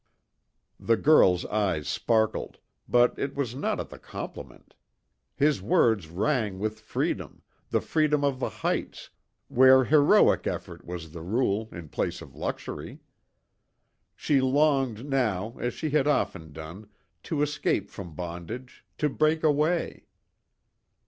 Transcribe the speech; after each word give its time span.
The 0.79 0.97
girl's 0.97 1.45
eyes 1.45 1.87
sparkled, 1.87 2.57
but 2.89 3.13
it 3.19 3.35
was 3.35 3.53
not 3.53 3.79
at 3.79 3.89
the 3.91 3.99
compliment. 3.99 4.73
His 5.35 5.61
words 5.61 6.07
rang 6.07 6.57
with 6.57 6.79
freedom, 6.79 7.43
the 7.69 7.81
freedom 7.81 8.23
of 8.23 8.39
the 8.39 8.49
heights, 8.49 9.11
where 9.47 9.83
heroic 9.83 10.47
effort 10.47 10.85
was 10.85 11.11
the 11.11 11.21
rule 11.21 11.69
in 11.71 11.87
place 11.89 12.19
of 12.19 12.33
luxury. 12.33 12.99
She 14.15 14.41
longed 14.41 15.07
now, 15.07 15.55
as 15.59 15.75
she 15.75 15.91
had 15.91 16.07
often 16.07 16.51
done, 16.51 16.89
to 17.21 17.43
escape 17.43 17.91
from 17.91 18.15
bondage, 18.15 18.83
to 18.97 19.07
break 19.07 19.43
away. 19.43 20.07